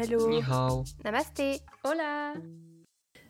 [0.00, 0.30] Hello.
[0.30, 0.84] Ni hao.
[1.04, 1.58] Namasté.
[1.82, 2.34] Hola.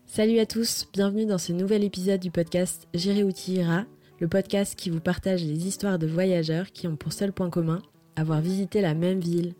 [0.04, 3.86] Salut à tous, bienvenue dans ce nouvel épisode du podcast J'irai où tu iras,
[4.20, 7.80] le podcast qui vous partage les histoires de voyageurs qui ont pour seul point commun
[8.16, 9.54] avoir visité la même ville.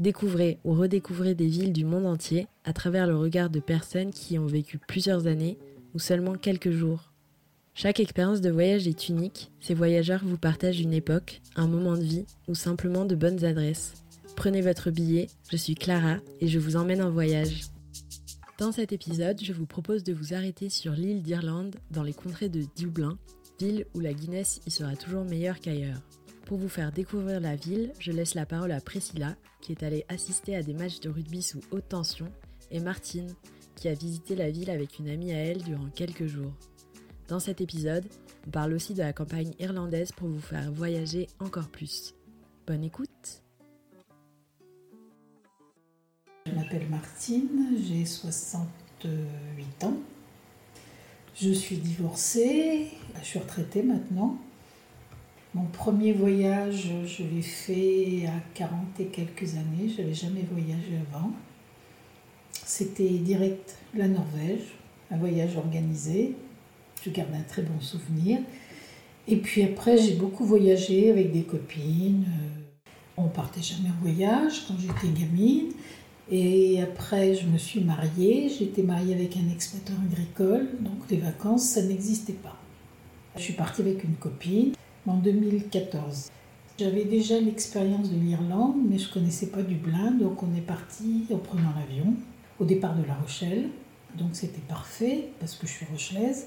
[0.00, 4.34] Découvrez ou redécouvrez des villes du monde entier à travers le regard de personnes qui
[4.34, 5.56] y ont vécu plusieurs années
[5.94, 7.12] ou seulement quelques jours.
[7.74, 12.02] Chaque expérience de voyage est unique, ces voyageurs vous partagent une époque, un moment de
[12.02, 13.94] vie ou simplement de bonnes adresses.
[14.36, 17.62] Prenez votre billet, je suis Clara et je vous emmène en voyage.
[18.58, 22.48] Dans cet épisode, je vous propose de vous arrêter sur l'île d'Irlande, dans les contrées
[22.48, 23.18] de Dublin,
[23.58, 26.00] ville où la Guinness y sera toujours meilleure qu'ailleurs.
[26.46, 30.04] Pour vous faire découvrir la ville, je laisse la parole à Priscilla, qui est allée
[30.08, 32.30] assister à des matchs de rugby sous haute tension,
[32.70, 33.34] et Martine,
[33.76, 36.52] qui a visité la ville avec une amie à elle durant quelques jours.
[37.28, 38.06] Dans cet épisode,
[38.46, 42.14] on parle aussi de la campagne irlandaise pour vous faire voyager encore plus.
[42.66, 43.42] Bonne écoute
[46.50, 49.96] Je m'appelle Martine, j'ai 68 ans.
[51.36, 52.88] Je suis divorcée,
[53.20, 54.36] je suis retraitée maintenant.
[55.54, 60.98] Mon premier voyage, je l'ai fait à 40 et quelques années, je n'avais jamais voyagé
[61.10, 61.30] avant.
[62.64, 64.74] C'était direct la Norvège,
[65.10, 66.34] un voyage organisé.
[67.04, 68.40] Je garde un très bon souvenir.
[69.28, 72.26] Et puis après, j'ai beaucoup voyagé avec des copines.
[73.16, 75.72] On partait jamais en voyage quand j'étais gamine.
[76.30, 78.48] Et après, je me suis mariée.
[78.48, 82.56] J'étais mariée avec un exploitant agricole, donc les vacances, ça n'existait pas.
[83.36, 84.72] Je suis partie avec une copine
[85.06, 86.30] en 2014.
[86.78, 91.26] J'avais déjà l'expérience de l'Irlande, mais je ne connaissais pas Dublin, donc on est parti
[91.32, 92.14] en prenant l'avion
[92.58, 93.68] au départ de La Rochelle.
[94.16, 96.46] Donc c'était parfait parce que je suis rochelaise.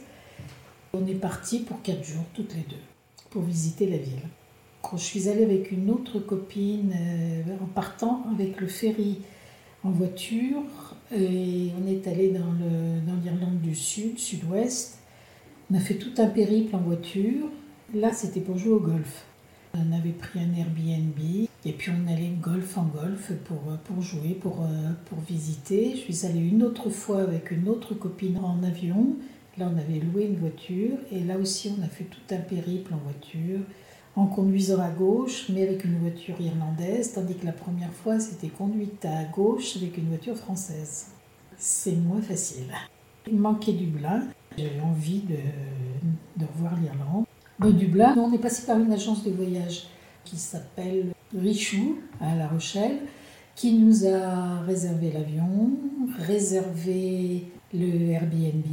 [0.93, 2.81] On est parti pour quatre jours toutes les deux
[3.29, 4.21] pour visiter la ville.
[4.81, 9.19] Quand je suis allée avec une autre copine euh, en partant avec le ferry
[9.83, 10.63] en voiture
[11.15, 12.53] et on est allé dans
[13.23, 14.99] l'Irlande du Sud, Sud-Ouest.
[15.71, 17.47] On a fait tout un périple en voiture.
[17.93, 19.25] Là, c'était pour jouer au golf.
[19.75, 24.37] On avait pris un Airbnb et puis on allait golf en golf pour, pour jouer,
[24.39, 24.67] pour,
[25.05, 25.91] pour visiter.
[25.95, 29.15] Je suis allée une autre fois avec une autre copine en avion.
[29.57, 32.93] Là, on avait loué une voiture et là aussi, on a fait tout un périple
[32.93, 33.59] en voiture
[34.15, 38.49] en conduisant à gauche, mais avec une voiture irlandaise, tandis que la première fois, c'était
[38.49, 41.07] conduite à gauche avec une voiture française.
[41.57, 42.71] C'est moins facile.
[43.27, 44.23] Il manquait Dublin.
[44.57, 45.37] J'avais envie de,
[46.37, 47.25] de revoir l'Irlande.
[47.59, 49.87] De Dublin, on est passé par une agence de voyage
[50.23, 52.99] qui s'appelle Richou à La Rochelle,
[53.55, 55.71] qui nous a réservé l'avion,
[56.19, 58.65] réservé le Airbnb.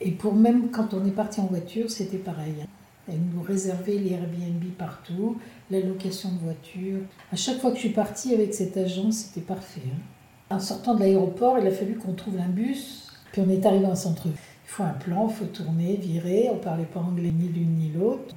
[0.00, 2.66] Et pour même quand on est parti en voiture, c'était pareil.
[3.08, 5.38] Elle nous réservait les Airbnb partout,
[5.70, 6.98] la location de voiture.
[7.32, 9.82] À chaque fois que je suis partie avec cette agence, c'était parfait.
[9.86, 10.54] Hein.
[10.56, 13.86] En sortant de l'aéroport, il a fallu qu'on trouve un bus, puis on est arrivé
[13.86, 14.36] en centre-ville.
[14.64, 16.48] Il faut un plan, il faut tourner, virer.
[16.50, 18.34] On ne parlait pas anglais ni l'une ni l'autre.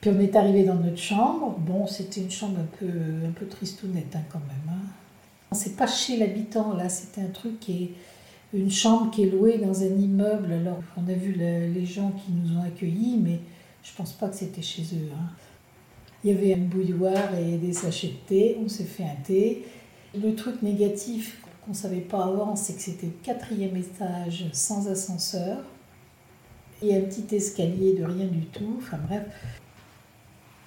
[0.00, 1.56] Puis on est arrivé dans notre chambre.
[1.58, 2.86] Bon, c'était une chambre un peu,
[3.26, 4.74] un peu tristounette hein, quand même.
[4.74, 4.86] Hein.
[5.52, 7.90] C'est pas chez l'habitant là, c'était un truc qui est
[8.52, 10.52] une chambre qui est louée dans un immeuble.
[10.52, 13.40] Alors on a vu les gens qui nous ont accueillis, mais
[13.88, 15.10] je pense pas que c'était chez eux.
[15.14, 15.30] Hein.
[16.22, 18.56] Il y avait un bouilloire et des sachets de thé.
[18.62, 19.64] On s'est fait un thé.
[20.14, 25.58] Le truc négatif qu'on ne savait pas avant, c'est que c'était quatrième étage sans ascenseur.
[26.82, 28.76] Il y a un petit escalier de rien du tout.
[28.78, 29.24] Enfin bref.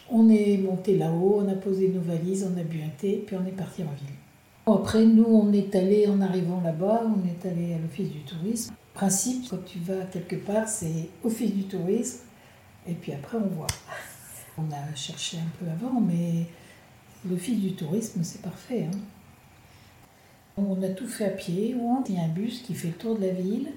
[0.10, 3.38] On est monté là-haut, on a posé nos valises, on a bu un thé, puis
[3.42, 4.16] on est parti en ville.
[4.66, 8.74] Après, nous, on est allé, en arrivant là-bas, on est allé à l'office du tourisme.
[8.94, 12.20] Principe, quand tu vas quelque part, c'est office du tourisme,
[12.88, 13.68] et puis après, on voit.
[14.58, 16.46] On a cherché un peu avant, mais
[17.28, 18.90] l'office du tourisme, c'est parfait.
[18.92, 18.98] Hein.
[20.58, 21.76] On a tout fait à pied.
[22.10, 23.72] Il y a un bus qui fait le tour de la ville,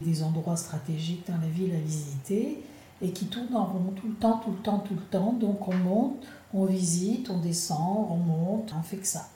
[0.00, 2.62] des endroits stratégiques dans la ville à visiter,
[3.00, 5.32] et qui tourne en rond tout le temps, tout le temps, tout le temps.
[5.32, 9.28] Donc on monte, on visite, on descend, on monte, on fait que ça.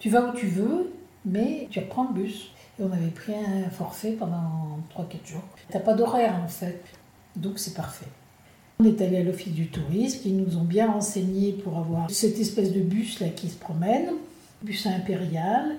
[0.00, 0.92] Tu vas où tu veux,
[1.24, 2.50] mais tu reprends le bus.
[2.78, 5.44] Et on avait pris un forfait pendant 3-4 jours.
[5.70, 6.82] Tu n'as pas d'horaire en fait.
[7.36, 8.06] Donc c'est parfait.
[8.78, 12.38] On est allé à l'office du tourisme, ils nous ont bien renseigné pour avoir cette
[12.38, 14.10] espèce de bus là qui se promène,
[14.62, 15.76] bus impérial.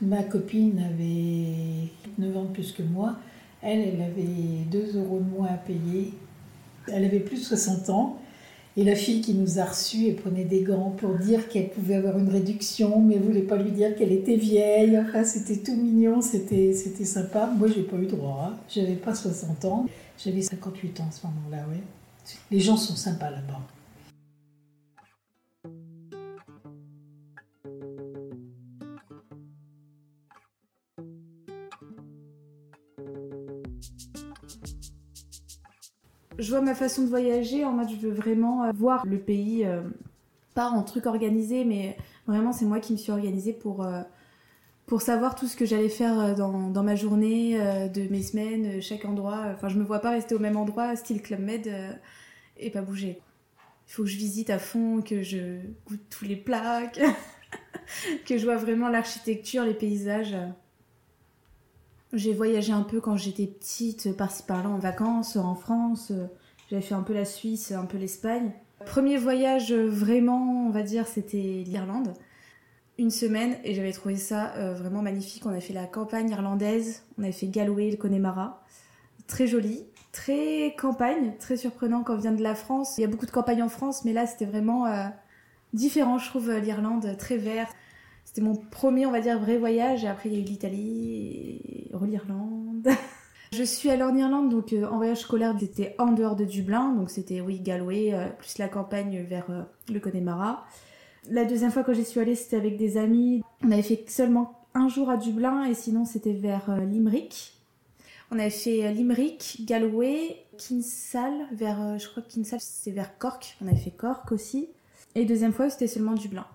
[0.00, 1.88] Ma copine avait
[2.18, 3.16] 9 ans de plus que moi.
[3.62, 6.12] Elle, elle avait 2 euros de moins à payer.
[6.88, 8.18] Elle avait plus de 60 ans.
[8.76, 11.96] Et la fille qui nous a reçus, elle prenait des gants pour dire qu'elle pouvait
[11.96, 14.98] avoir une réduction, mais elle voulait pas lui dire qu'elle était vieille.
[14.98, 17.52] Enfin, c'était tout mignon, c'était, c'était sympa.
[17.54, 18.48] Moi, j'ai pas eu droit.
[18.50, 18.56] Hein.
[18.68, 19.86] J'avais pas 60 ans.
[20.16, 21.78] J'avais 58 ans à ce moment-là, oui.
[22.50, 23.60] Les gens sont sympas là-bas.
[36.42, 39.64] Je vois ma façon de voyager en mode je veux vraiment euh, voir le pays,
[39.64, 39.80] euh,
[40.54, 41.96] pas en truc organisé, mais
[42.26, 44.02] vraiment c'est moi qui me suis organisée pour, euh,
[44.86, 47.56] pour savoir tout ce que j'allais faire dans, dans ma journée,
[47.94, 49.44] de mes semaines, chaque endroit.
[49.54, 51.70] Enfin, je me vois pas rester au même endroit, style Club Med,
[52.56, 53.20] et pas bouger.
[53.88, 57.00] Il faut que je visite à fond, que je goûte tous les plats, que,
[58.26, 60.36] que je vois vraiment l'architecture, les paysages.
[62.12, 66.12] J'ai voyagé un peu quand j'étais petite, par-ci par-là en vacances, en France.
[66.68, 68.52] J'avais fait un peu la Suisse, un peu l'Espagne.
[68.84, 72.12] Premier voyage vraiment, on va dire, c'était l'Irlande.
[72.98, 75.46] Une semaine et j'avais trouvé ça euh, vraiment magnifique.
[75.46, 78.62] On a fait la campagne irlandaise, on avait fait Galway, le Connemara.
[79.26, 82.98] Très joli, très campagne, très surprenant quand on vient de la France.
[82.98, 85.06] Il y a beaucoup de campagnes en France, mais là c'était vraiment euh,
[85.72, 87.72] différent, je trouve, l'Irlande, très verte.
[88.32, 90.04] C'était mon premier, on va dire, vrai voyage.
[90.04, 92.88] Et après, il y a eu l'Italie, l'Irlande.
[93.52, 96.94] je suis allée en Irlande, donc euh, en voyage scolaire, j'étais en dehors de Dublin.
[96.94, 99.62] Donc c'était, oui, Galway, euh, plus la campagne vers euh,
[99.92, 100.64] le Connemara.
[101.28, 103.42] La deuxième fois que j'y suis allée, c'était avec des amis.
[103.62, 107.58] On avait fait seulement un jour à Dublin et sinon c'était vers Limerick.
[108.30, 113.58] On avait fait Limerick, Galway, Kinsale, vers, je crois que Kinsale c'est vers Cork.
[113.62, 114.70] On avait fait Cork aussi.
[115.14, 116.46] Et deuxième fois, c'était seulement Dublin.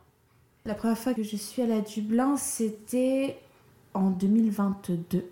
[0.68, 3.38] La première fois que je suis allée à Dublin, c'était
[3.94, 5.24] en 2022.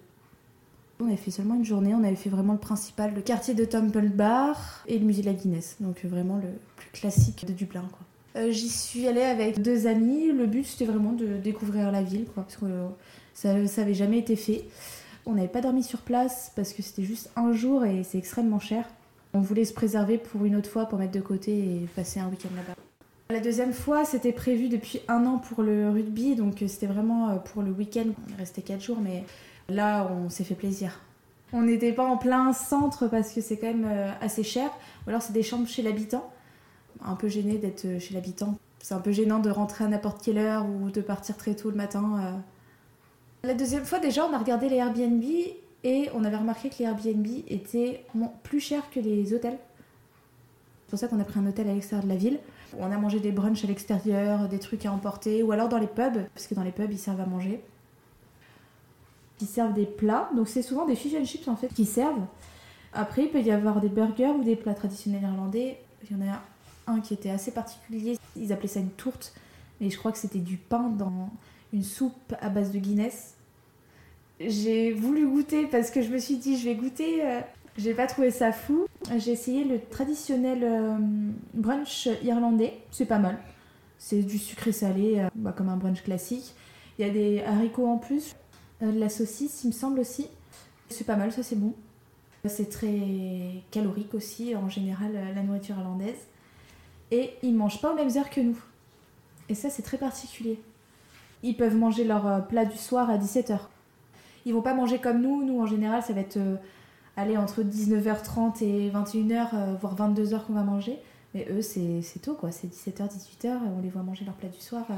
[1.02, 3.66] On avait fait seulement une journée, on avait fait vraiment le principal, le quartier de
[3.66, 5.76] Temple Bar et le musée de la Guinness.
[5.82, 6.48] Donc vraiment le
[6.78, 7.84] plus classique de Dublin.
[8.38, 10.32] Euh, j'y suis allée avec deux amis.
[10.32, 12.88] Le but c'était vraiment de découvrir la ville, parce que euh,
[13.34, 14.64] ça, ça avait jamais été fait.
[15.26, 18.62] On n'avait pas dormi sur place parce que c'était juste un jour et c'est extrêmement
[18.62, 18.88] cher.
[19.34, 22.30] On voulait se préserver pour une autre fois, pour mettre de côté et passer un
[22.30, 22.85] week-end là-bas.
[23.32, 27.30] La deuxième fois, c'était prévu depuis un an pour le rugby, donc euh, c'était vraiment
[27.30, 28.06] euh, pour le week-end.
[28.06, 29.24] On est resté quatre jours, mais
[29.68, 31.00] là, on s'est fait plaisir.
[31.52, 34.70] On n'était pas en plein centre parce que c'est quand même euh, assez cher,
[35.06, 36.32] ou alors c'est des chambres chez l'habitant.
[37.04, 38.60] Un peu gêné d'être chez l'habitant.
[38.80, 41.72] C'est un peu gênant de rentrer à n'importe quelle heure ou de partir très tôt
[41.72, 42.42] le matin.
[43.44, 45.24] La deuxième fois, déjà, on a regardé les Airbnb
[45.84, 48.06] et on avait remarqué que les Airbnb étaient
[48.44, 49.58] plus chers que les hôtels.
[50.96, 52.40] Pour ça qu'on a pris un hôtel à l'extérieur de la ville.
[52.80, 55.88] On a mangé des brunchs à l'extérieur, des trucs à emporter, ou alors dans les
[55.88, 57.62] pubs, parce que dans les pubs, ils servent à manger.
[59.42, 62.26] Ils servent des plats, donc c'est souvent des fish and chips en fait qui servent.
[62.94, 65.82] Après, il peut y avoir des burgers ou des plats traditionnels irlandais.
[66.10, 66.42] Il y en a
[66.88, 68.18] un qui était assez particulier.
[68.38, 69.34] Ils appelaient ça une tourte,
[69.82, 71.30] mais je crois que c'était du pain dans
[71.74, 73.34] une soupe à base de Guinness.
[74.40, 77.42] J'ai voulu goûter parce que je me suis dit, je vais goûter euh,
[77.78, 78.86] j'ai pas trouvé ça fou.
[79.18, 80.98] J'ai essayé le traditionnel euh,
[81.54, 82.80] brunch irlandais.
[82.92, 83.38] C'est pas mal.
[83.98, 86.54] C'est du sucré salé, euh, bah, comme un brunch classique.
[86.98, 88.36] Il y a des haricots en plus,
[88.82, 90.28] euh, de la saucisse, il me semble aussi.
[90.90, 91.74] C'est pas mal, ça c'est bon.
[92.48, 96.28] C'est très calorique aussi, en général, la nourriture irlandaise.
[97.10, 98.58] Et ils mangent pas aux mêmes heures que nous.
[99.50, 100.60] Et ça, c'est très particulier.
[101.42, 103.58] Ils peuvent manger leur plat du soir à 17h.
[104.46, 105.44] Ils vont pas manger comme nous.
[105.44, 106.38] Nous, en général, ça va être
[107.18, 111.00] aller entre 19h30 et 21h, euh, voire 22h qu'on va manger.
[111.34, 112.52] Mais eux, c'est tôt, quoi.
[112.52, 114.86] C'est 17h, 18h, on les voit manger leur plat du soir.
[114.90, 114.94] Euh.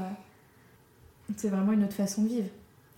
[1.36, 2.48] C'est vraiment une autre façon de vivre.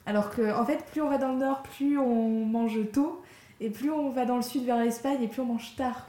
[0.07, 3.23] Alors que, en fait, plus on va dans le nord, plus on mange tôt.
[3.61, 6.07] Et plus on va dans le sud vers l'Espagne, et plus on mange tard.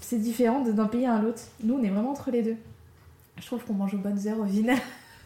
[0.00, 1.40] C'est différent d'un pays à l'autre.
[1.62, 2.56] Nous, on est vraiment entre les deux.
[3.38, 4.78] Je trouve qu'on mange aux bonnes heures au final.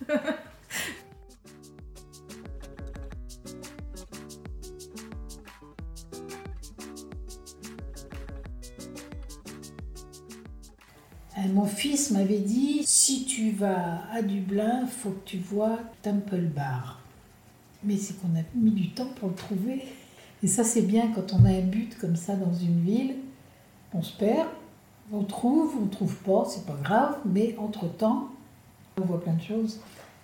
[11.63, 17.01] mon fils m'avait dit si tu vas à Dublin, faut que tu vois Temple Bar.
[17.85, 19.85] Mais c'est qu'on a mis du temps pour le trouver.
[20.43, 23.15] Et ça, c'est bien quand on a un but comme ça dans une ville.
[23.95, 24.49] On se perd,
[25.13, 28.31] on trouve, on trouve pas, c'est pas grave, mais entre-temps,
[29.01, 29.79] on voit plein de choses.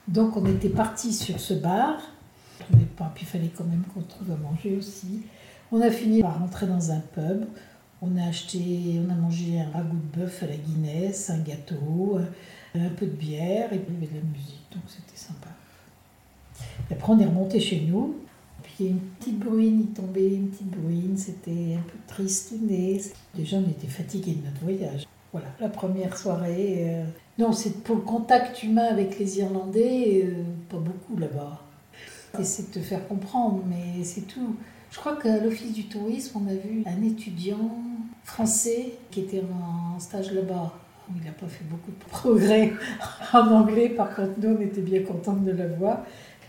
[0.08, 2.00] Donc, on était parti sur ce bar.
[2.72, 5.22] On pas, puis il fallait quand même qu'on trouve à manger aussi.
[5.70, 7.44] On a fini par rentrer dans un pub.
[8.00, 12.18] On a acheté, on a mangé un ragoût de bœuf à la Guinness, un gâteau,
[12.18, 15.16] euh, un peu de bière et puis il y avait de la musique, donc c'était
[15.16, 15.48] sympa.
[16.90, 18.16] Après on est remonté chez nous,
[18.62, 22.54] puis une petite bruine, il tombait une petite bruine, c'était un peu triste
[23.34, 25.06] Déjà on était fatigués de notre voyage.
[25.32, 26.84] Voilà, la première soirée.
[26.88, 27.04] Euh,
[27.38, 31.62] non, c'est pour le contact humain avec les Irlandais, euh, pas beaucoup là-bas.
[32.38, 34.56] Essayer de te faire comprendre, mais c'est tout.
[34.90, 37.70] Je crois qu'à l'Office du tourisme, on a vu un étudiant
[38.24, 40.72] français qui était en stage là-bas.
[41.14, 42.72] Il n'a pas fait beaucoup de progrès
[43.32, 46.04] en anglais, par contre, nous, on était bien contents de le voir.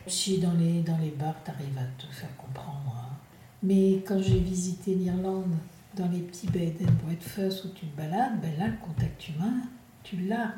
[0.08, 2.96] Si dans les, dans les bars, tu arrives à te faire comprendre.
[2.98, 3.16] Hein.
[3.64, 5.56] Mais quand j'ai visité l'Irlande,
[5.96, 9.62] dans les petits bed and breakfast où tu te balades, ben là, le contact humain,
[10.04, 10.54] tu l'as.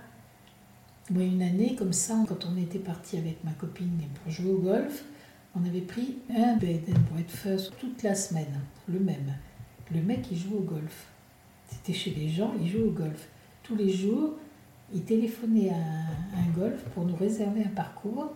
[1.09, 3.89] Moi, une année, comme ça, quand on était parti avec ma copine
[4.21, 5.03] pour jouer au golf,
[5.55, 9.33] on avait pris un bed and breakfast toute la semaine, le même.
[9.93, 11.07] Le mec, il joue au golf.
[11.67, 13.27] C'était chez les gens, il joue au golf.
[13.63, 14.35] Tous les jours,
[14.93, 18.31] il téléphonait à un golf pour nous réserver un parcours.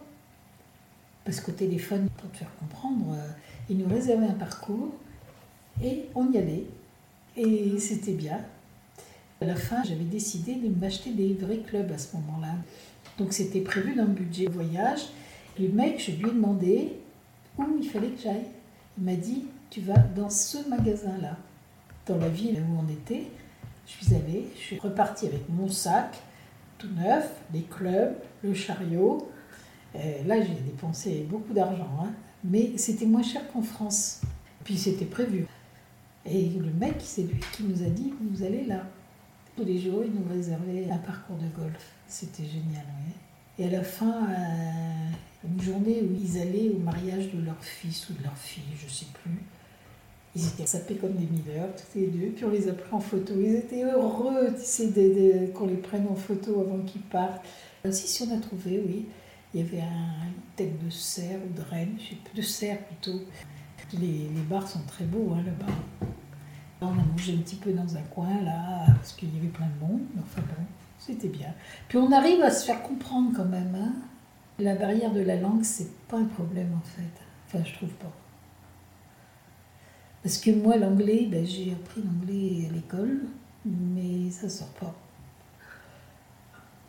[1.23, 3.27] Parce qu'au téléphone, pour te faire comprendre, euh,
[3.69, 4.93] il nous réservait un parcours
[5.83, 6.65] et on y allait.
[7.37, 8.39] Et c'était bien.
[9.41, 12.55] À la fin, j'avais décidé de m'acheter des vrais clubs à ce moment-là.
[13.17, 15.01] Donc c'était prévu dans le budget voyage.
[15.59, 16.93] Le mec, je lui ai demandé
[17.57, 18.47] où il fallait que j'aille.
[18.97, 21.37] Il m'a dit, tu vas dans ce magasin-là,
[22.05, 23.27] dans la ville où on était.
[23.87, 26.21] Je suis allée, je suis repartie avec mon sac
[26.77, 29.29] tout neuf, les clubs, le chariot.
[29.93, 32.11] Et là, j'ai dépensé beaucoup d'argent, hein.
[32.43, 34.21] mais c'était moins cher qu'en France.
[34.63, 35.47] Puis c'était prévu.
[36.25, 38.83] Et le mec, c'est lui qui nous a dit, vous allez là.
[39.55, 41.93] Tous les jours, il nous réservait un parcours de golf.
[42.07, 43.13] C'était génial, oui.
[43.57, 48.09] Et à la fin, euh, une journée où ils allaient au mariage de leur fils
[48.09, 49.41] ou de leur fille, je ne sais plus,
[50.35, 52.99] ils étaient sapés comme des mineurs, tous les deux, puis on les a pris en
[52.99, 53.33] photo.
[53.39, 57.45] Ils étaient heureux, tu sais, qu'on les prenne en photo avant qu'ils partent.
[57.89, 59.05] Si, si, on a trouvé, oui.
[59.53, 62.41] Il y avait un, une tête de cerf ou de reine, je sais plus, de
[62.41, 63.21] cerf plutôt.
[63.93, 65.71] Les, bars sont très beaux hein, là-bas.
[66.81, 69.67] On a mangé un petit peu dans un coin là, parce qu'il y avait plein
[69.67, 70.63] de monde, enfin bon,
[71.05, 71.53] c'était bien.
[71.87, 73.75] Puis on arrive à se faire comprendre quand même.
[73.75, 73.93] Hein.
[74.59, 77.21] La barrière de la langue, c'est pas un problème en fait.
[77.47, 78.11] Enfin, je trouve pas.
[80.23, 83.21] Parce que moi, l'anglais, ben, j'ai appris l'anglais à l'école,
[83.63, 84.95] mais ça sort pas.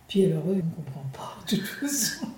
[0.09, 2.29] Puis alors eux, ils ne comprennent pas, de toute façon.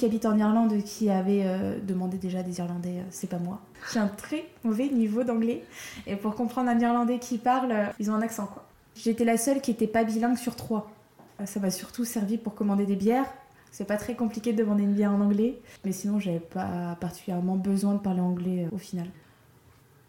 [0.00, 3.60] Qui habite en Irlande qui avait euh, demandé déjà des Irlandais, euh, c'est pas moi.
[3.92, 5.62] J'ai un très mauvais niveau d'anglais
[6.06, 8.64] et pour comprendre un Irlandais qui parle, euh, ils ont un accent quoi.
[8.94, 10.90] J'étais la seule qui était pas bilingue sur trois.
[11.44, 13.26] Ça m'a surtout servi pour commander des bières.
[13.70, 17.56] C'est pas très compliqué de demander une bière en anglais, mais sinon j'avais pas particulièrement
[17.56, 19.06] besoin de parler anglais au final.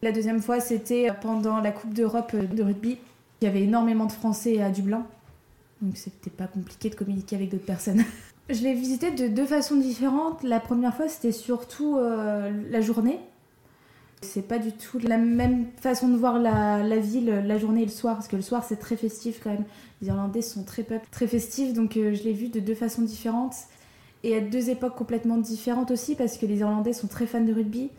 [0.02, 2.98] La deuxième fois, c'était pendant la Coupe d'Europe de rugby.
[3.42, 5.06] Il y avait énormément de Français à Dublin,
[5.82, 8.04] donc c'était pas compliqué de communiquer avec d'autres personnes.
[8.50, 10.44] Je l'ai visité de deux façons différentes.
[10.44, 13.20] La première fois, c'était surtout euh, la journée.
[14.22, 17.92] C'est pas du tout la même façon de voir la, ville la journée et le
[17.92, 19.66] soir, parce que le soir c'est très festif quand même.
[20.02, 23.56] Les Irlandais sont très très festifs, donc euh, je l'ai vu de deux façons différentes
[24.24, 27.52] et à deux époques complètement différentes aussi, parce que les Irlandais sont très fans de
[27.52, 27.90] rugby.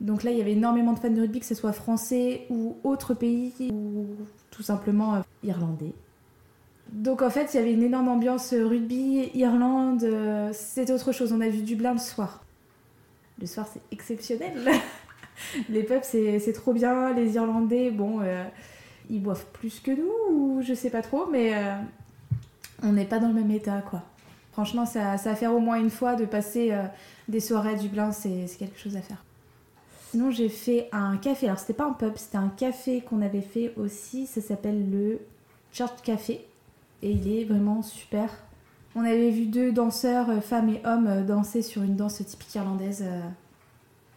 [0.00, 2.76] Donc là, il y avait énormément de fans de rugby, que ce soit français ou
[2.84, 4.06] autre pays, ou
[4.52, 5.92] tout simplement euh, irlandais.
[6.94, 11.10] Donc en fait, il y avait une énorme ambiance euh, rugby, Irlande, euh, c'était autre
[11.10, 11.32] chose.
[11.32, 12.44] On a vu Dublin le soir.
[13.40, 14.54] Le soir, c'est exceptionnel.
[15.68, 17.12] les pubs, c'est trop bien.
[17.12, 18.44] Les Irlandais, bon, euh,
[19.10, 21.52] ils boivent plus que nous, ou je sais pas trop, mais
[22.84, 24.02] on n'est pas dans le même état, quoi.
[24.52, 26.72] Franchement, ça, ça va faire au moins une fois de passer
[27.26, 29.24] des soirées à Dublin, c'est quelque chose à faire.
[30.12, 31.48] Sinon, j'ai fait un café.
[31.48, 34.28] Alors, c'était pas un pub, c'était un café qu'on avait fait aussi.
[34.28, 35.18] Ça s'appelle le
[35.72, 36.46] Church Café
[37.04, 38.30] et il est vraiment super.
[38.96, 42.54] On avait vu deux danseurs, euh, femmes et hommes, euh, danser sur une danse typique
[42.54, 43.04] irlandaise.
[43.06, 43.20] Euh,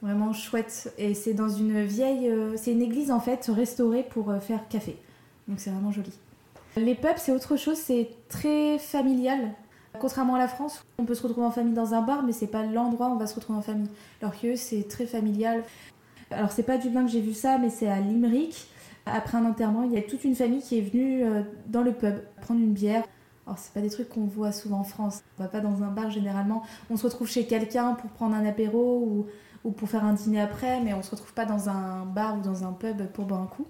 [0.02, 0.94] vraiment chouette.
[0.98, 2.32] Et c'est dans une vieille.
[2.56, 4.96] C'est une église en fait restaurée pour faire café.
[5.48, 6.12] Donc c'est vraiment joli.
[6.76, 9.54] Les pubs, c'est autre chose, c'est très familial.
[10.00, 12.46] Contrairement à la France, on peut se retrouver en famille dans un bar, mais c'est
[12.46, 13.90] pas l'endroit où on va se retrouver en famille.
[14.22, 15.64] Alors que c'est très familial.
[16.30, 18.68] Alors c'est pas du Dublin que j'ai vu ça, mais c'est à Limerick.
[19.14, 21.94] Après un enterrement, il y a toute une famille qui est venue euh, dans le
[21.94, 23.04] pub prendre une bière.
[23.46, 25.22] Alors, c'est pas des trucs qu'on voit souvent en France.
[25.38, 26.64] On va pas dans un bar généralement.
[26.90, 29.26] On se retrouve chez quelqu'un pour prendre un apéro ou,
[29.64, 32.42] ou, pour faire un dîner après, mais on se retrouve pas dans un bar ou
[32.42, 33.66] dans un pub pour boire un coup.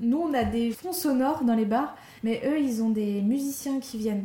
[0.00, 1.94] Nous, on a des fonds sonores dans les bars,
[2.24, 4.24] mais eux, ils ont des musiciens qui viennent.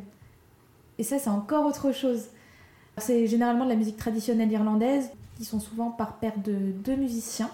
[0.97, 2.27] Et ça, c'est encore autre chose.
[2.97, 7.51] C'est généralement de la musique traditionnelle irlandaise, qui sont souvent par paire de deux musiciens,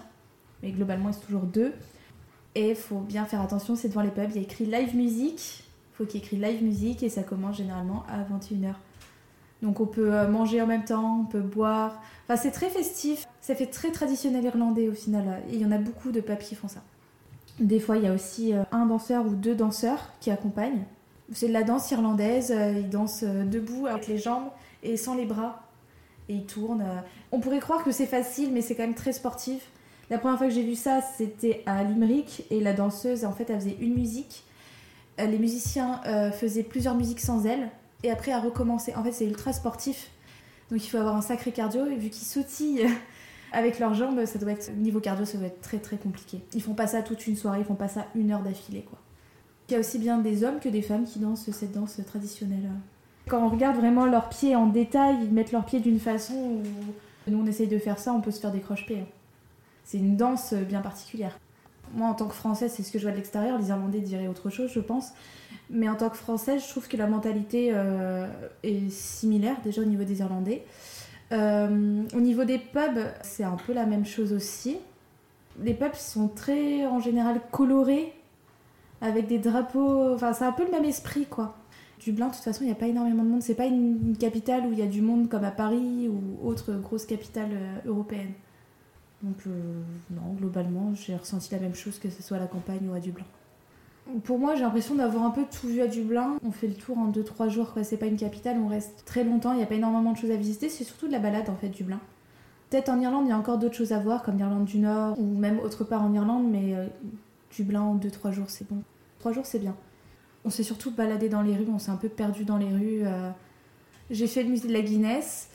[0.62, 1.74] mais globalement, ils sont toujours deux.
[2.54, 4.94] Et il faut bien faire attention, c'est devant les pubs, il y a écrit live
[4.94, 5.64] music.
[5.92, 8.74] Il faut qu'il y ait écrit live music et ça commence généralement à 21h.
[9.62, 12.00] Donc on peut euh, manger en même temps, on peut boire.
[12.24, 13.26] Enfin, c'est très festif.
[13.40, 15.42] Ça fait très traditionnel irlandais au final.
[15.48, 16.82] Et il y en a beaucoup de pubs qui font ça.
[17.60, 20.84] Des fois, il y a aussi euh, un danseur ou deux danseurs qui accompagnent.
[21.32, 22.52] C'est de la danse irlandaise.
[22.54, 24.48] Euh, ils dansent debout avec les jambes
[24.82, 25.62] et sans les bras.
[26.28, 26.84] Et ils tournent.
[27.32, 29.70] On pourrait croire que c'est facile, mais c'est quand même très sportif.
[30.10, 33.48] La première fois que j'ai vu ça, c'était à Limerick et la danseuse, en fait,
[33.48, 34.44] elle faisait une musique.
[35.20, 37.70] Euh, Les musiciens euh, faisaient plusieurs musiques sans elle
[38.02, 38.94] et après a recommencé.
[38.94, 40.10] En fait, c'est ultra sportif,
[40.70, 42.86] donc il faut avoir un sacré cardio et vu qu'ils sautillent
[43.52, 46.40] avec leurs jambes, ça doit être niveau cardio, ça doit être très très compliqué.
[46.54, 48.98] Ils font pas ça toute une soirée, ils font pas ça une heure d'affilée, quoi.
[49.68, 52.68] Il y a aussi bien des hommes que des femmes qui dansent cette danse traditionnelle.
[53.26, 56.62] Quand on regarde vraiment leurs pieds en détail, ils mettent leurs pieds d'une façon où
[57.30, 59.06] nous on essaye de faire ça, on peut se faire des croche-pieds.
[59.84, 61.38] C'est une danse bien particulière.
[61.94, 63.58] Moi, en tant que Française, c'est ce que je vois de l'extérieur.
[63.58, 65.12] Les Irlandais diraient autre chose, je pense.
[65.70, 68.26] Mais en tant que Française, je trouve que la mentalité euh,
[68.62, 70.64] est similaire, déjà au niveau des Irlandais.
[71.32, 74.76] Euh, au niveau des pubs, c'est un peu la même chose aussi.
[75.62, 78.12] Les pubs sont très, en général, colorés,
[79.00, 80.14] avec des drapeaux.
[80.14, 81.56] Enfin, c'est un peu le même esprit, quoi.
[82.00, 83.42] Dublin, de toute façon, il n'y a pas énormément de monde.
[83.42, 86.46] C'est pas une, une capitale où il y a du monde comme à Paris ou
[86.46, 88.32] autre grosse capitale euh, européenne.
[89.22, 89.50] Donc, euh,
[90.10, 93.00] non, globalement, j'ai ressenti la même chose que ce soit à la campagne ou à
[93.00, 93.24] Dublin.
[94.24, 96.36] Pour moi, j'ai l'impression d'avoir un peu tout vu à Dublin.
[96.46, 97.84] On fait le tour en 2-3 jours, quoi.
[97.84, 100.30] C'est pas une capitale, on reste très longtemps, il n'y a pas énormément de choses
[100.30, 100.68] à visiter.
[100.68, 102.00] C'est surtout de la balade, en fait, Dublin.
[102.68, 105.18] Peut-être en Irlande, il y a encore d'autres choses à voir, comme l'Irlande du Nord,
[105.18, 106.86] ou même autre part en Irlande, mais euh,
[107.56, 108.82] Dublin, 2-3 jours, c'est bon.
[109.20, 109.74] 3 jours, c'est bien.
[110.44, 113.02] On s'est surtout baladé dans les rues, on s'est un peu perdu dans les rues.
[113.06, 113.30] euh.
[114.10, 115.48] J'ai fait le musée de la Guinness.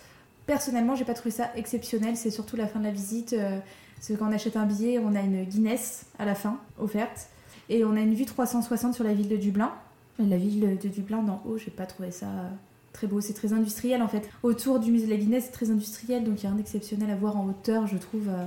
[0.50, 3.34] Personnellement, j'ai pas trouvé ça exceptionnel, c'est surtout la fin de la visite.
[3.34, 3.60] euh,
[4.00, 7.27] c'est quand on achète un billet, on a une Guinness à la fin, offerte.
[7.70, 9.72] Et on a une vue 360 sur la ville de Dublin.
[10.18, 12.50] Mais La ville de Dublin d'en haut, j'ai pas trouvé ça euh,
[12.94, 13.22] très beau.
[13.22, 14.27] C'est très industriel en fait.
[14.41, 17.12] Autour du musée de la Guinness, c'est très industriel, donc il y a rien d'exceptionnel
[17.12, 18.27] à voir en hauteur, je trouve.
[18.29, 18.46] euh.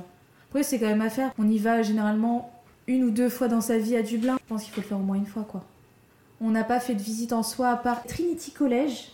[0.49, 1.30] Après, c'est quand même à faire.
[1.38, 2.50] On y va généralement
[2.88, 4.38] une ou deux fois dans sa vie à Dublin.
[4.42, 5.64] Je pense qu'il faut le faire au moins une fois, quoi.
[6.40, 9.12] On n'a pas fait de visite en soi à part Trinity College.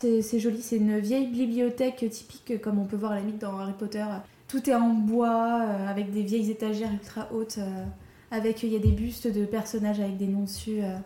[0.00, 3.58] C'est joli, c'est une vieille bibliothèque typique comme on peut voir à la limite dans
[3.58, 4.04] Harry Potter.
[4.46, 7.58] Tout est en bois, euh, avec des vieilles étagères ultra hautes.
[7.58, 7.84] euh,
[8.30, 10.82] avec il y a des bustes de personnages avec des noms dessus.
[10.82, 10.96] euh.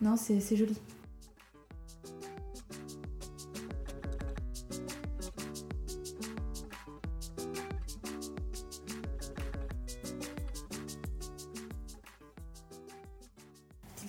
[0.00, 0.76] Non, c'est joli.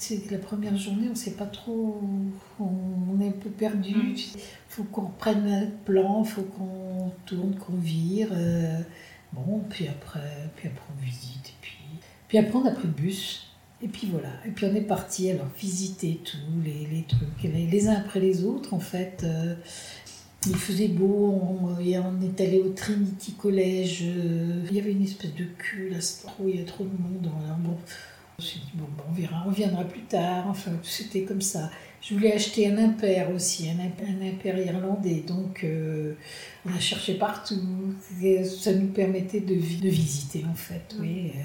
[0.07, 2.01] C'est la première journée, on ne sait pas trop,
[2.61, 3.93] on, est un peu perdu.
[3.93, 4.15] Mm.
[4.15, 8.29] Il faut qu'on reprenne un plan, il faut qu'on tourne, qu'on vire.
[8.31, 8.79] euh,
[9.33, 11.47] bon, puis après, puis après on visite.
[11.47, 11.77] Et puis,
[12.29, 13.47] puis après on a pris le bus.
[13.81, 14.29] Et puis voilà.
[14.45, 17.95] Et puis on est parti alors visiter tous les, les trucs, et les, les uns
[17.95, 19.23] après les autres en fait.
[19.25, 19.55] euh,
[20.45, 24.03] il faisait beau, on, et on est allé au Trinity College.
[24.03, 26.89] euh, il y avait une espèce de cul, là, trop, il y a trop de
[26.97, 27.29] monde.
[27.43, 27.75] alors bon,
[28.39, 30.45] dit, bon, bon, on verra, on reviendra plus tard.
[30.47, 31.71] Enfin, c'était comme ça.
[32.01, 35.23] Je voulais acheter un impair aussi, un, un impair irlandais.
[35.27, 36.13] Donc, euh,
[36.65, 37.55] on a cherché partout.
[38.45, 40.95] Ça nous permettait de, vi- de visiter, en fait.
[40.99, 41.31] Oui.
[41.35, 41.39] euh,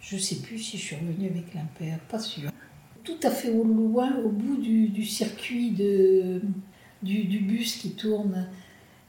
[0.00, 2.50] je ne sais plus si je suis revenue avec l'impair, pas sûr.
[3.04, 6.40] Tout à fait au loin, au bout du, du circuit de,
[7.02, 8.48] du, du bus qui tourne,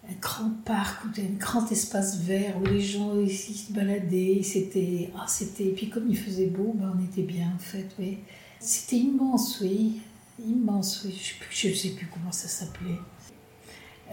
[0.09, 4.41] un grand parc, où un grand espace vert où les gens ici se baladaient.
[4.43, 7.87] C'était, ah, c'était, et puis comme il faisait beau, ben, on était bien en fait,
[7.99, 8.19] oui.
[8.59, 10.01] C'était immense, oui,
[10.45, 11.15] immense, oui.
[11.51, 12.99] Je ne sais, plus comment ça s'appelait.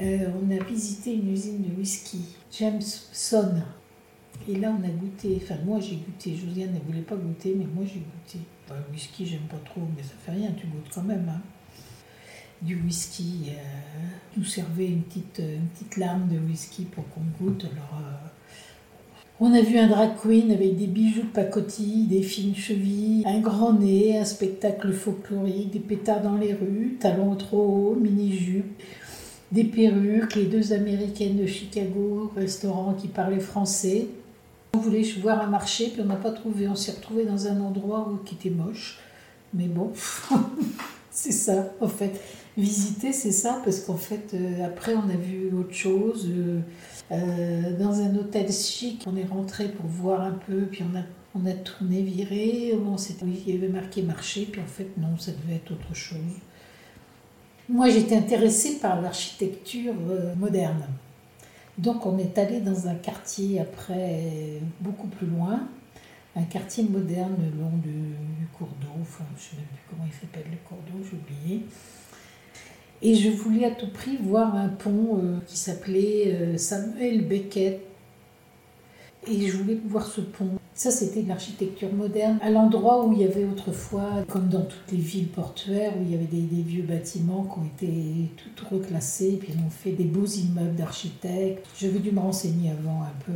[0.02, 2.20] Euh, on a visité une usine de whisky,
[2.52, 3.54] Jameson.
[4.48, 7.64] Et là, on a goûté, enfin moi j'ai goûté, Josiane ne voulait pas goûter, mais
[7.64, 8.38] moi j'ai goûté.
[8.68, 11.26] Bah, le whisky, j'aime pas trop, mais ça fait rien, tu goûtes quand même.
[11.28, 11.40] hein.
[12.62, 13.53] Du whisky, euh,
[14.37, 17.64] nous servait une petite, une petite lame de whisky pour qu'on goûte.
[17.64, 18.29] Euh,
[19.38, 23.40] on a vu un drag queen avec des bijoux de pacotille, des fines chevilles, un
[23.40, 28.83] grand nez, un spectacle folklorique, des pétards dans les rues, talons trop hauts, mini-jupes,
[29.53, 34.07] des perruques, les deux américaines de Chicago, restaurant qui parlaient français.
[34.75, 36.66] On voulait voir un marché, puis on n'a pas trouvé.
[36.69, 38.99] On s'est retrouvé dans un endroit qui était moche.
[39.53, 39.92] Mais bon,
[41.11, 42.21] c'est ça, en fait.
[42.57, 46.27] Visiter, c'est ça, parce qu'en fait, euh, après, on a vu autre chose.
[46.31, 46.61] euh,
[47.12, 51.03] euh, dans un hôtel chic, on est rentré pour voir un peu, puis on a,
[51.35, 52.73] on a tourné, viré.
[52.83, 55.95] Bon, oui, il y avait marqué marché, puis en fait, non, ça devait être autre
[55.95, 56.19] chose.
[57.69, 59.92] Moi, j'étais intéressée par l'architecture
[60.37, 60.87] moderne.
[61.77, 65.69] Donc, on est allé dans un quartier après, beaucoup plus loin,
[66.35, 68.99] un quartier moderne le long du, du cours d'eau.
[69.03, 71.66] Enfin, je ne sais même plus comment il s'appelle le cours d'eau, j'ai oublié.
[73.02, 77.80] Et je voulais à tout prix voir un pont euh, qui s'appelait euh, Samuel Beckett.
[79.28, 80.50] Et je voulais voir ce pont.
[80.72, 84.92] Ça, c'était de l'architecture moderne, à l'endroit où il y avait autrefois, comme dans toutes
[84.92, 89.38] les villes portuaires, où il y avait des, vieux bâtiments qui ont été tout reclassés,
[89.40, 91.66] puis ils ont fait des beaux immeubles d'architectes.
[91.78, 93.32] J'avais dû me renseigner avant un peu.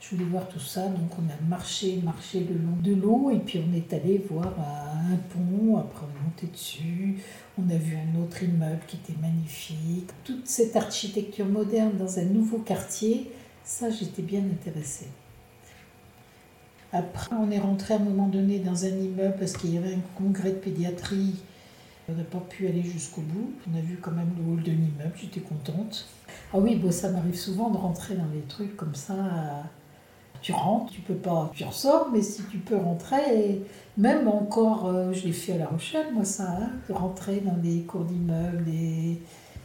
[0.00, 3.38] Je voulais voir tout ça, donc on a marché, marché le long de l'eau, et
[3.38, 7.18] puis on est allé voir un pont, après on est monté dessus,
[7.58, 10.10] on a vu un autre immeuble qui était magnifique.
[10.24, 13.30] Toute cette architecture moderne dans un nouveau quartier,
[13.64, 15.08] ça j'étais bien intéressée.
[16.92, 19.94] Après, on est rentré à un moment donné dans un immeuble parce qu'il y avait
[19.94, 21.34] un congrès de pédiatrie.
[22.08, 23.52] On n'a pas pu aller jusqu'au bout.
[23.72, 26.06] On a vu quand même le hall de l'immeuble, j'étais contente.
[26.52, 29.64] Ah oui, bon, ça m'arrive souvent de rentrer dans des trucs comme ça.
[30.44, 33.62] Tu rentres, tu peux pas, tu ressors, mais si tu peux rentrer,
[33.96, 37.80] même encore, euh, je l'ai fait à La Rochelle, moi ça, hein, rentrer dans des
[37.84, 38.70] cours d'immeubles,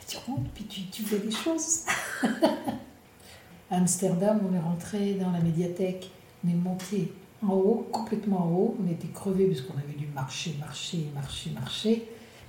[0.07, 1.81] tu rentres, puis tu, fais des choses.
[3.69, 6.11] à Amsterdam, on est rentré dans la médiathèque,
[6.45, 7.11] on est monté
[7.45, 11.49] en haut, complètement en haut, on était crevés parce qu'on avait dû marcher, marcher, marcher,
[11.49, 12.07] marcher.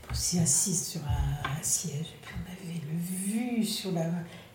[0.09, 4.05] On s'est assis sur un, siège et puis on avait le vue sur la,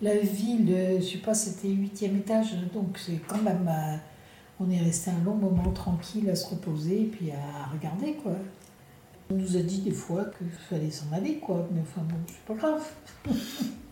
[0.06, 3.68] la ville, je sais pas, c'était huitième étage, donc c'est quand même.
[3.68, 3.98] Euh,
[4.58, 8.32] on est resté un long moment tranquille à se reposer et puis à regarder quoi.
[9.30, 12.46] On nous a dit des fois qu'il fallait s'en aller quoi, mais enfin bon, c'est
[12.46, 12.88] pas grave.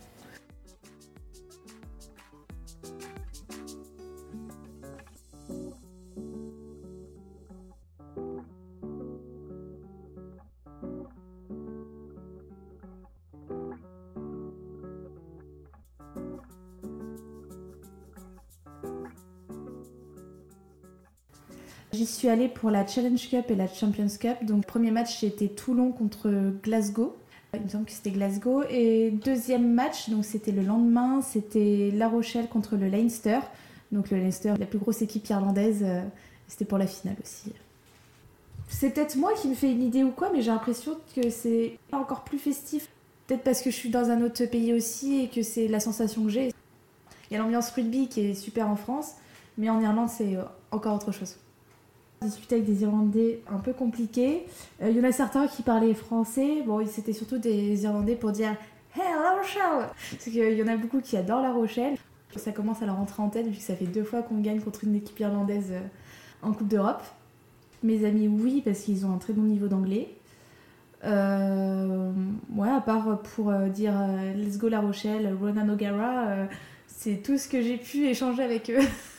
[22.24, 24.46] suis allée pour la Challenge Cup et la Champions Cup.
[24.46, 27.18] Donc, premier match, c'était Toulon contre Glasgow.
[27.54, 28.64] Il me semble que c'était Glasgow.
[28.70, 33.40] Et deuxième match, donc c'était le lendemain, c'était La Rochelle contre le Leinster.
[33.92, 35.82] Donc, le Leinster, la plus grosse équipe irlandaise.
[35.84, 36.02] Euh,
[36.48, 37.52] c'était pour la finale aussi.
[38.70, 41.78] C'est peut-être moi qui me fais une idée ou quoi, mais j'ai l'impression que c'est
[41.92, 42.88] encore plus festif.
[43.28, 46.24] Peut-être parce que je suis dans un autre pays aussi et que c'est la sensation
[46.24, 46.54] que j'ai.
[47.30, 49.12] Il y a l'ambiance rugby qui est super en France,
[49.58, 51.36] mais en Irlande, c'est euh, encore autre chose
[52.28, 54.46] discuté avec des Irlandais un peu compliqués.
[54.82, 56.64] Euh, il y en a certains qui parlaient français.
[56.66, 58.56] Bon, c'était surtout des Irlandais pour dire
[58.96, 61.98] Hey, La Rochelle Parce qu'il y en a beaucoup qui adorent La Rochelle.
[62.36, 64.60] Ça commence à leur rentrer en tête vu que ça fait deux fois qu'on gagne
[64.60, 65.82] contre une équipe irlandaise euh,
[66.42, 67.04] en Coupe d'Europe.
[67.84, 70.10] Mes amis, oui, parce qu'ils ont un très bon niveau d'anglais.
[71.04, 72.12] Euh,
[72.56, 73.94] ouais, à part pour dire
[74.36, 76.48] Let's go La Rochelle, Ronan O'Gara,
[76.88, 78.80] c'est tout ce que j'ai pu échanger avec eux.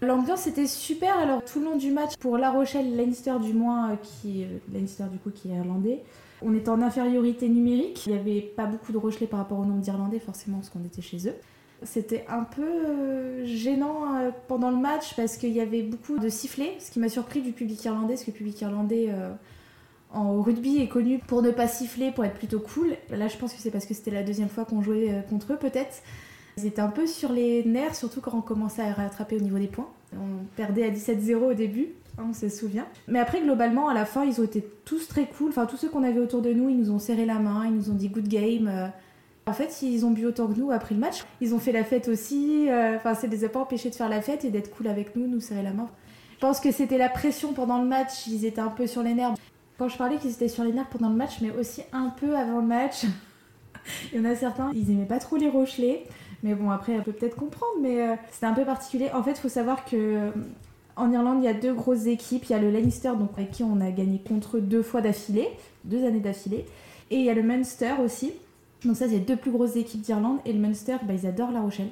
[0.00, 1.18] L'ambiance était super.
[1.18, 5.04] Alors tout le long du match pour La Rochelle, Leinster du moins, euh, qui Leinster
[5.10, 6.02] du coup qui est irlandais.
[6.40, 8.06] On était en infériorité numérique.
[8.06, 10.84] Il n'y avait pas beaucoup de Rochelais par rapport au nombre d'Irlandais forcément parce qu'on
[10.84, 11.34] était chez eux.
[11.82, 16.28] C'était un peu euh, gênant euh, pendant le match parce qu'il y avait beaucoup de
[16.28, 19.12] sifflets, ce qui m'a surpris du public irlandais, parce que le public irlandais
[20.10, 22.96] en rugby est connu pour ne pas siffler, pour être plutôt cool.
[23.10, 25.56] Là, je pense que c'est parce que c'était la deuxième fois qu'on jouait contre eux,
[25.56, 26.02] peut-être.
[26.58, 29.58] Ils étaient un peu sur les nerfs, surtout quand on commençait à rattraper au niveau
[29.58, 29.88] des points.
[30.14, 32.86] On perdait à 17-0 au début, hein, on se souvient.
[33.06, 35.50] Mais après, globalement, à la fin, ils ont été tous très cool.
[35.50, 37.74] Enfin, tous ceux qu'on avait autour de nous, ils nous ont serré la main, ils
[37.74, 38.66] nous ont dit good game.
[38.66, 38.88] Euh.
[39.46, 41.24] En fait, ils ont bu autant que nous après le match.
[41.40, 42.68] Ils ont fait la fête aussi.
[42.68, 42.96] Euh.
[42.96, 45.28] Enfin, ça les a pas empêchés de faire la fête et d'être cool avec nous,
[45.28, 45.88] nous serrer la main.
[46.34, 48.26] Je pense que c'était la pression pendant le match.
[48.26, 49.34] Ils étaient un peu sur les nerfs.
[49.78, 52.36] Quand je parlais qu'ils étaient sur les nerfs pendant le match, mais aussi un peu
[52.36, 53.04] avant le match.
[54.12, 56.04] Il y en a certains, ils aimaient pas trop les Rochelais.
[56.42, 59.10] Mais bon, après, elle peut peut-être comprendre, mais euh, c'est un peu particulier.
[59.12, 60.30] En fait, il faut savoir que euh,
[60.96, 62.44] en Irlande, il y a deux grosses équipes.
[62.44, 65.48] Il y a le Leinster, donc avec qui on a gagné contre deux fois d'affilée,
[65.84, 66.64] deux années d'affilée.
[67.10, 68.32] Et il y a le Munster aussi.
[68.84, 70.38] Donc ça, c'est deux plus grosses équipes d'Irlande.
[70.44, 71.90] Et le Munster, bah, ils adorent La Rochelle.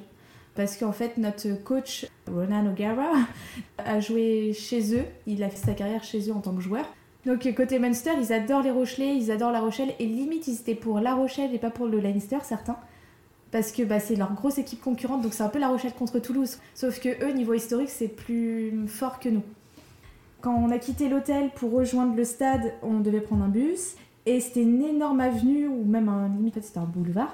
[0.55, 3.11] Parce qu'en fait, notre coach, Ronan O'Gara,
[3.77, 5.05] a joué chez eux.
[5.25, 6.85] Il a fait sa carrière chez eux en tant que joueur.
[7.25, 9.93] Donc côté Munster, ils adorent les Rochelais, ils adorent La Rochelle.
[9.99, 12.77] Et limite, ils étaient pour La Rochelle et pas pour le Leinster, certains
[13.51, 16.19] parce que bah, c'est leur grosse équipe concurrente, donc c'est un peu La Rochelle contre
[16.19, 16.57] Toulouse.
[16.73, 19.43] Sauf que eux, niveau historique, c'est plus fort que nous.
[20.41, 23.95] Quand on a quitté l'hôtel pour rejoindre le stade, on devait prendre un bus.
[24.25, 27.33] Et c'était une énorme avenue, ou même un limite, c'était un boulevard.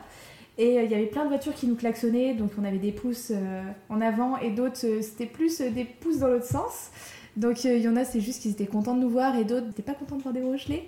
[0.58, 2.92] Et euh, il y avait plein de voitures qui nous klaxonnaient, donc on avait des
[2.92, 6.92] pouces euh, en avant et d'autres, euh, c'était plus des pouces dans l'autre sens.
[7.36, 9.66] Donc il y en a, c'est juste qu'ils étaient contents de nous voir et d'autres
[9.66, 10.88] n'étaient pas contents de voir des Rochelais.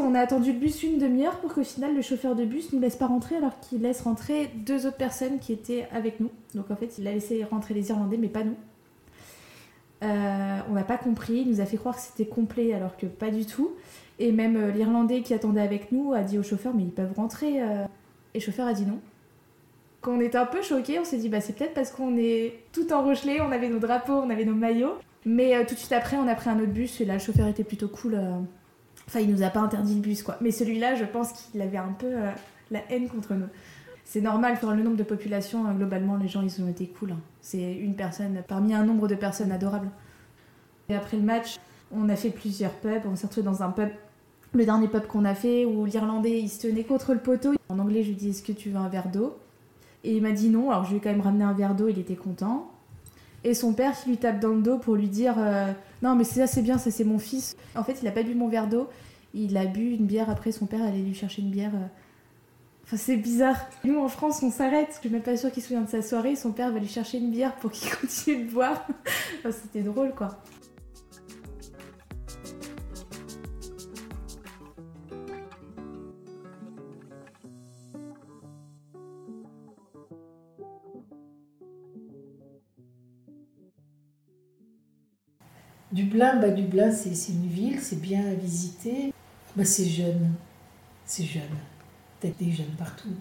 [0.00, 2.80] On a attendu le bus une demi-heure pour qu'au final le chauffeur de bus nous
[2.80, 6.30] laisse pas rentrer alors qu'il laisse rentrer deux autres personnes qui étaient avec nous.
[6.54, 8.54] Donc en fait il a laissé rentrer les Irlandais mais pas nous.
[10.04, 13.06] Euh, on n'a pas compris, il nous a fait croire que c'était complet alors que
[13.06, 13.72] pas du tout.
[14.18, 17.14] Et même euh, l'Irlandais qui attendait avec nous a dit au chauffeur mais ils peuvent
[17.16, 17.60] rentrer.
[17.60, 17.84] Euh.
[18.34, 19.00] Et le chauffeur a dit non.
[20.00, 22.54] Quand on était un peu choqués, on s'est dit bah c'est peut-être parce qu'on est
[22.72, 24.94] tout en Rochelet, on avait nos drapeaux, on avait nos maillots.
[25.26, 27.48] Mais tout de suite après on a pris un autre bus et là le chauffeur
[27.48, 28.16] était plutôt cool.
[29.08, 30.36] Enfin, il nous a pas interdit le bus, quoi.
[30.42, 32.30] Mais celui-là, je pense qu'il avait un peu euh,
[32.70, 33.46] la haine contre nous.
[34.04, 37.12] c'est normal, pour le nombre de population, hein, globalement, les gens, ils ont été cool.
[37.12, 37.20] Hein.
[37.40, 39.88] C'est une personne parmi un nombre de personnes adorables.
[40.90, 41.56] Et après le match,
[41.90, 43.02] on a fait plusieurs pubs.
[43.10, 43.88] On s'est retrouvés dans un pub,
[44.52, 47.54] le dernier pub qu'on a fait, où l'Irlandais, il se tenait contre le poteau.
[47.70, 49.38] En anglais, je lui dis, est-ce que tu veux un verre d'eau?
[50.04, 51.88] Et il m'a dit non, alors je lui ai quand même ramené un verre d'eau,
[51.88, 52.70] il était content.
[53.44, 56.24] Et son père qui lui tape dans le dos pour lui dire euh, Non, mais
[56.24, 57.56] ça c'est bien, ça c'est mon fils.
[57.74, 58.88] En fait, il a pas bu mon verre d'eau,
[59.34, 61.74] il a bu une bière après, son père allait lui chercher une bière.
[61.74, 61.86] Euh,
[62.88, 63.66] Enfin, c'est bizarre.
[63.84, 64.88] Nous, en France, on s'arrête.
[64.94, 66.36] Je suis même pas sûre qu'il se souvient de sa soirée.
[66.36, 68.86] Son père va lui chercher une bière pour qu'il continue de boire.
[69.42, 70.38] C'était drôle, quoi.
[85.92, 89.12] Dublin, bah, Dublin c'est une ville, c'est bien à visiter.
[89.56, 90.32] Bah, c'est jeune,
[91.06, 91.42] c'est jeune
[92.20, 93.14] t'as des jeunes partout.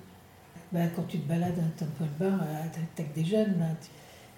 [0.72, 3.64] Ben, quand tu te balades à Temple Bar, euh, t'as des jeunes.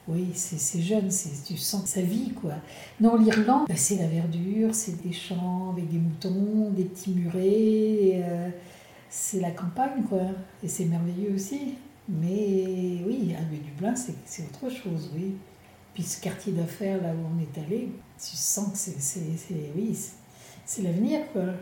[0.08, 1.10] Oui, c'est jeune,
[1.46, 2.54] tu sens sa vie, quoi.
[3.00, 8.22] Non, l'Irlande, ben, c'est la verdure, c'est des champs avec des moutons, des petits murets,
[8.24, 8.50] euh,
[9.10, 10.22] c'est la campagne, quoi.
[10.63, 11.76] Et c'est merveilleux aussi.
[12.08, 15.36] Mais oui, à Dublin, c'est autre chose, oui.
[15.94, 19.21] Puis ce quartier d'affaires, là où on est allé, tu sens que c'est
[19.75, 19.97] oui,
[20.65, 21.53] c'est l'avenir, quoi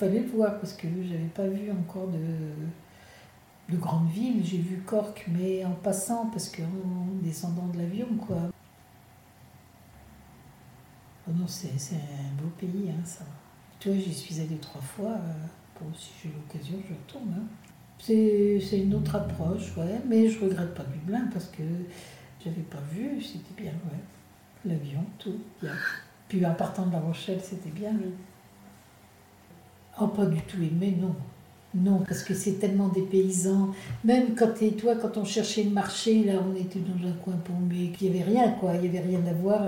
[0.00, 4.42] fallait le voir parce que j'avais pas vu encore de, de grandes villes.
[4.42, 8.50] J'ai vu Cork, mais en passant, parce qu'en descendant de l'avion, quoi.
[11.28, 13.24] Oh non, c'est un beau pays, hein, ça.
[13.78, 15.12] Tu vois, j'y suis allée trois fois.
[15.12, 17.34] Euh, si j'ai l'occasion, je retourne.
[17.34, 17.46] Hein.
[17.98, 20.00] C'est une autre approche, ouais.
[20.08, 21.62] Mais je regrette pas Dublin parce que
[22.42, 24.00] j'avais pas vu, c'était bien, ouais.
[24.64, 25.72] L'avion, tout, bien.
[26.28, 27.92] Puis en partant de La Rochelle, c'était bien.
[30.00, 31.14] Oh, pas du tout aimé, non.
[31.74, 33.70] Non, parce que c'est tellement des paysans.
[34.04, 37.92] Même quand toi, quand on cherchait le marché, là, on était dans un coin paumé,
[38.00, 39.60] il n'y avait rien, quoi, il n'y avait rien à voir.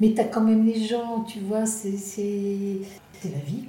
[0.00, 1.92] Mais tu as quand même les gens, tu vois, c'est
[3.24, 3.64] la vie.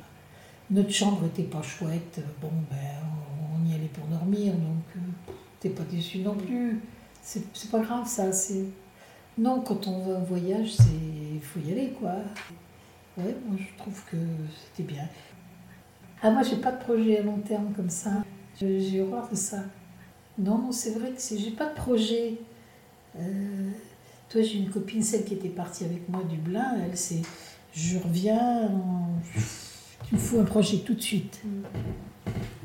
[0.69, 2.19] Notre chambre n'était pas chouette.
[2.41, 2.77] Bon, ben,
[3.56, 6.82] on y allait pour dormir, donc euh, t'es pas déçu non plus.
[7.21, 8.32] C'est pas grave, ça.
[9.38, 10.76] Non, quand on va en voyage,
[11.34, 12.15] il faut y aller, quoi.
[13.17, 14.17] Ouais, moi, je trouve que
[14.65, 15.08] c'était bien.
[16.21, 18.23] Ah, moi, j'ai pas de projet à long terme comme ça.
[18.60, 19.63] J'ai horreur de ça.
[20.39, 22.39] Non, non, c'est vrai que j'ai pas de projet.
[23.19, 23.69] Euh,
[24.30, 27.21] toi, j'ai une copine, celle qui était partie avec moi du Dublin, elle, c'est
[27.73, 28.71] je reviens,
[30.08, 31.41] tu me fous un projet tout de suite.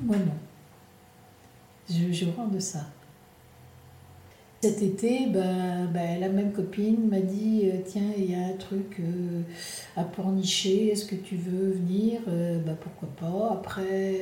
[0.01, 0.33] Moi, non.
[1.89, 2.87] J'ai horreur de ça.
[4.65, 8.57] Cet été, ben, ben, la même copine m'a dit euh, Tiens, il y a un
[8.57, 9.43] truc euh,
[9.97, 12.21] à pornicher, est-ce que tu veux venir?
[12.29, 14.21] Ben, Pourquoi pas Après,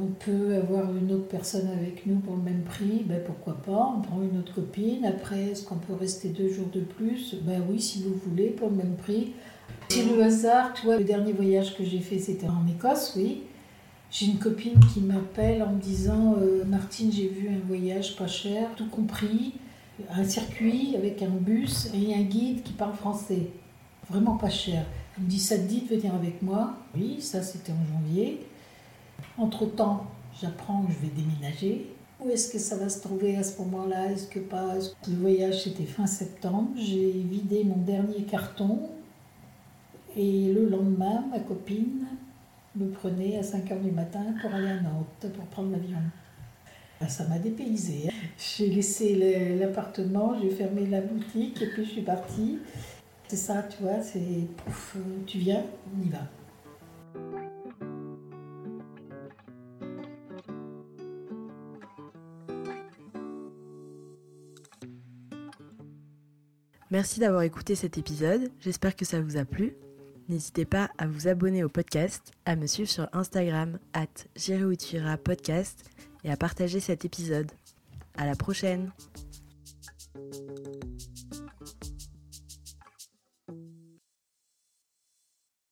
[0.00, 3.94] on peut avoir une autre personne avec nous pour le même prix, ben, pourquoi pas
[3.98, 5.04] On prend une autre copine.
[5.04, 7.34] Après, est-ce qu'on peut rester deux jours de plus?
[7.42, 9.32] Ben oui, si vous voulez, pour le même prix.
[9.88, 13.42] C'est le hasard, tu le dernier voyage que j'ai fait, c'était en Écosse, oui.
[14.08, 16.36] J'ai une copine qui m'appelle en me disant
[16.68, 19.54] Martine, j'ai vu un voyage pas cher, tout compris
[20.10, 23.50] un circuit avec un bus et un guide qui parle français.
[24.10, 24.84] Vraiment pas cher.
[25.16, 26.74] Elle me dit Ça te dit de venir avec moi?
[26.96, 28.46] Oui, ça c'était en janvier.
[29.38, 30.06] Entre-temps,
[30.40, 31.90] j'apprends que je vais déménager.
[32.20, 34.12] Où est-ce que ça va se trouver à ce moment-là?
[34.12, 34.74] Est-ce que pas?
[35.08, 36.70] Le voyage c'était fin septembre?
[36.76, 38.90] J'ai vidé mon dernier carton.
[40.16, 42.06] Et le lendemain, ma copine
[42.76, 45.98] me prenait à 5 h du matin pour aller à Nantes, pour prendre l'avion.
[47.00, 48.08] Ah, ça m'a dépaysé.
[48.08, 48.12] Hein.
[48.38, 52.58] J'ai laissé l'appartement, j'ai fermé la boutique et puis je suis partie.
[53.28, 55.64] C'est ça, tu vois, c'est pouf, tu viens,
[55.96, 56.28] on y va.
[66.90, 69.74] Merci d'avoir écouté cet épisode, j'espère que ça vous a plu.
[70.28, 74.06] N'hésitez pas à vous abonner au podcast, à me suivre sur Instagram, at
[75.24, 75.90] podcast
[76.24, 77.50] et à partager cet épisode.
[78.16, 78.92] À la prochaine!